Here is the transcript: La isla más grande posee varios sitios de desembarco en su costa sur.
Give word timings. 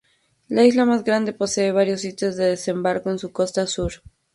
La 0.47 0.65
isla 0.65 0.83
más 0.85 1.03
grande 1.03 1.31
posee 1.31 1.71
varios 1.71 2.01
sitios 2.01 2.35
de 2.35 2.45
desembarco 2.45 3.11
en 3.11 3.19
su 3.19 3.31
costa 3.31 3.67
sur. 3.67 4.01